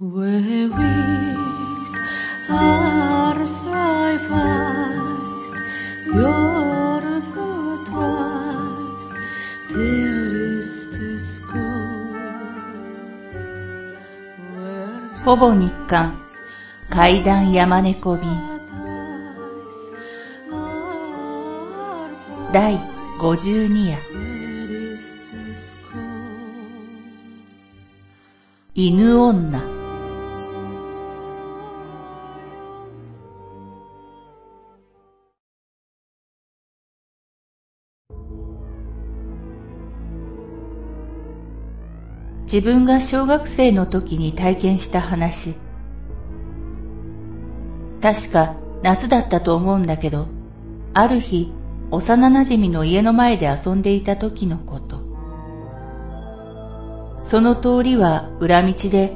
[0.00, 0.06] ほ
[15.36, 16.16] ぼ日刊
[16.88, 18.30] 階段山猫便
[22.52, 22.78] 第
[23.18, 23.98] 52夜。
[28.74, 29.77] 犬女。
[42.50, 45.56] 自分が小学生の時に体験した話。
[48.00, 50.28] 確か夏だったと思うんだけど
[50.94, 51.52] ある日
[51.90, 55.02] 幼馴染の家の前で遊んでいた時のこと。
[57.22, 59.14] その通りは裏道で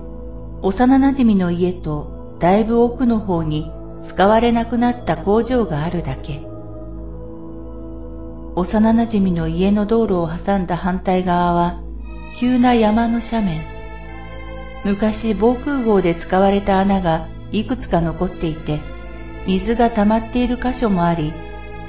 [0.60, 3.72] 幼馴染の家とだいぶ奥の方に
[4.02, 6.42] 使われなくなった工場があるだけ。
[8.56, 11.81] 幼馴染の家の道路を挟んだ反対側は
[12.38, 13.62] 急な山の斜面。
[14.84, 18.80] 昔防空壕で使われた穴がいくつか残っていて
[19.46, 21.32] 水が溜まっている箇所もあり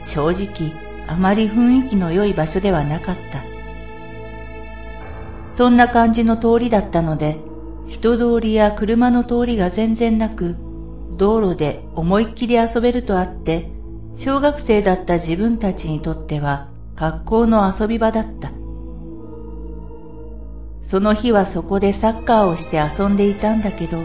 [0.01, 0.71] 正直
[1.07, 3.43] あまり雰囲気の良い場所ではなかった。
[5.55, 7.37] そんな感じの通りだったので
[7.87, 10.55] 人通りや車の通りが全然なく
[11.17, 13.69] 道路で思いっきり遊べるとあって
[14.15, 18.62] 小学生だった自分たちにとっては学校の遊び場だった。
[20.93, 24.03] その日はそこでサッカーをして遊んでいたんだけど、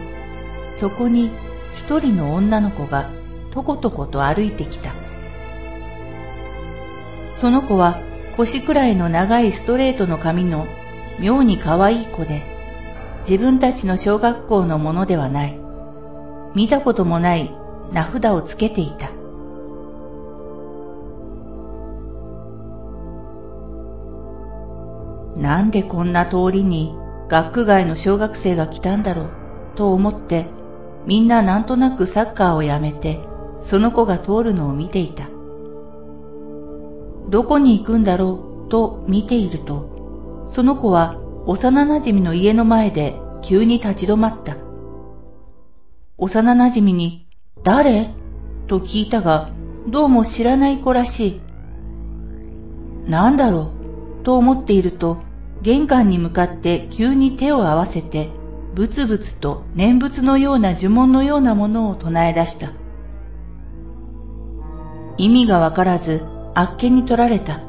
[0.79, 1.31] そこに
[1.75, 3.11] 一人の女の子が
[3.51, 4.93] とことこと歩いてきた。
[7.35, 8.01] その子は
[8.39, 10.67] 腰くらいの長いストレートの髪の
[11.21, 12.41] 妙に可愛い子で、
[13.19, 15.61] 自分たちの小学校のものではない。
[16.55, 17.55] 見たこともない
[17.93, 19.11] 名札をつけていた。
[25.39, 26.95] なんでこんな通りに
[27.29, 29.31] 学区外の小学生が来たんだろう
[29.77, 30.47] と思って
[31.07, 33.21] みんななんとなくサッカーをやめて
[33.63, 35.29] その子が通るのを見ていた。
[37.29, 44.57] どこに行くんだろうと見ているとその子は幼馴染の家の前で急に立ち止まった。
[46.17, 47.29] 幼馴染に
[47.63, 48.11] 誰？
[48.67, 49.51] と聞いたが
[49.87, 51.41] どうも知らない子らしい。
[53.09, 53.71] なんだろ
[54.21, 55.19] うと思っていると
[55.63, 58.31] 玄関に向かって急に手を合わせて、
[58.75, 62.73] ブツブツと念仏のような呪文のようなものを唱え出した。
[65.17, 66.23] 意味がわからず、
[66.55, 67.61] あっけに取られた。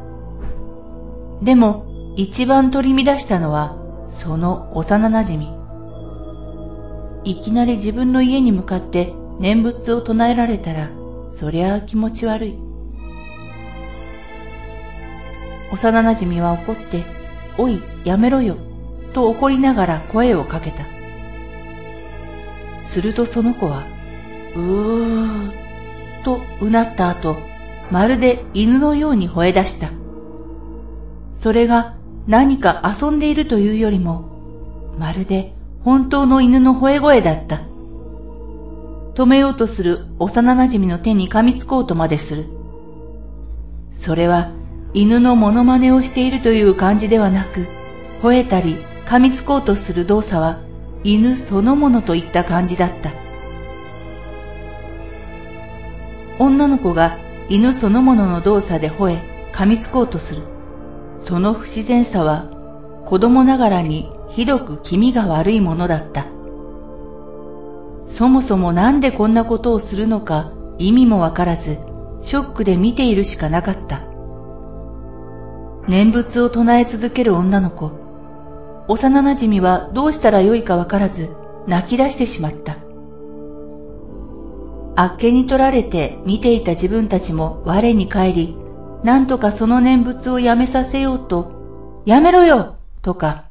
[1.42, 3.78] でも、一番取り乱したのは、
[4.10, 5.60] その幼馴染。
[7.24, 10.90] いきなり自分の家に向かって念仏を唱えられたら、
[11.32, 12.60] そりゃあ気持ち悪い。
[15.72, 17.19] 幼馴染は怒って、
[17.58, 18.58] おい、やめろよ、
[19.14, 20.86] と怒りながら声をかけた。
[22.84, 23.84] するとその子は、
[24.56, 25.52] うー、
[26.24, 27.38] とうなった後、
[27.92, 29.90] まるで犬のように吠え出した。
[31.34, 31.96] それが
[32.28, 34.30] 何か遊んでいるというよりも、
[34.98, 37.62] まるで本当の犬の吠え声だった。
[39.16, 42.46] 止めようとする幼馴染の手に噛みつこうとまでする。
[43.94, 44.54] それは
[44.94, 47.68] 犬のモノマネをしているという感じではなく、
[48.22, 50.62] 吠えたり噛みつこうとする動作は
[51.04, 53.12] 犬そのものといった感じだった。
[56.40, 57.18] 女の子が
[57.50, 60.44] 犬そのものの動作で吠え、噛みつこうとする。
[61.24, 62.50] その不自然さは
[63.06, 66.26] 子供ながらにひどく気味が悪いものだった。
[68.08, 71.78] そもそもなんでこんなことをするのか意味もわからず、
[72.22, 74.09] ショックで見ているしかなかった。
[75.90, 77.92] 念仏を唱え続ける女の子。
[78.88, 81.32] 幼馴染はどうしたらよいかわからず、
[81.66, 82.76] 泣き出してしまった。
[84.96, 88.56] あっけに取られて見ていた自分たちも我に返り、
[89.04, 93.46] なんとかその念仏をやめさせようと、やめろよとか、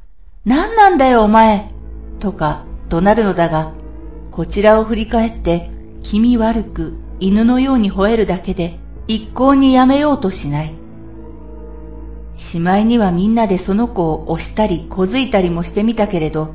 [0.45, 1.73] 何なんだよお前
[2.21, 3.73] とか怒鳴るのだが、
[4.31, 5.73] こちらを振り返って
[6.05, 10.78] 気味悪く犬のように吠えるだけで一向にやめようとしない。
[12.39, 16.55] しまいにはみんなでその子を押したり小づいたりもしてみたけれど、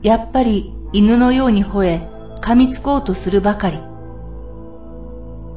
[0.00, 2.08] やっぱり犬のように吠え、
[2.40, 3.78] 噛みつこうとするばかり。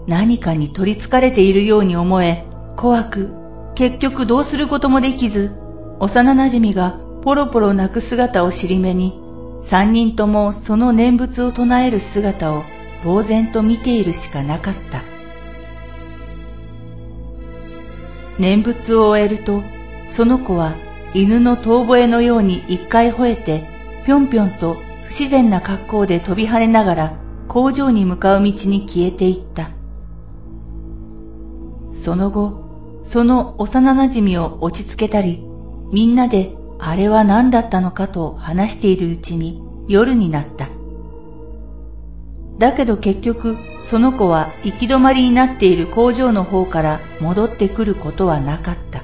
[0.08, 2.46] 何かに取り憑かれているように思え、
[2.78, 3.30] 怖く、
[3.76, 5.52] 結局どうすることもできず、
[6.00, 9.22] 幼馴染がポロポロ泣く姿を尻目に、
[9.62, 12.64] 三人ともその念仏を唱える姿を
[13.04, 15.09] 呆然と見ているしかなかった。
[18.40, 19.62] 念仏を終えると、
[20.08, 20.74] その子は
[21.14, 23.64] 犬の遠吠えのように一回吠えて、
[24.06, 27.14] ぴょんぴょんと不自然な格好で飛び跳ねながら
[27.48, 29.70] 工場に向かう道に消えていった。
[31.94, 35.44] その後、その幼馴染を落ち着けたり、
[35.92, 40.69] みんなであれは何だったのかと話しているうちに夜になった。
[42.60, 49.02] だけど結局その子は行き止まりになっている工場の方から戻ってくることはなかった。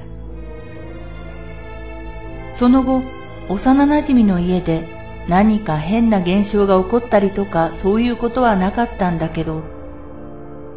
[2.54, 3.02] その後、
[3.48, 4.88] 幼馴染の家で
[5.28, 9.62] 何か変な現象が起こったりとかそういうことはなかったんだけど、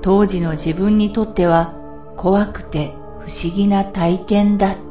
[0.01, 1.75] 当時の自分にとっては
[2.15, 4.88] 怖くて不思議な体験だった。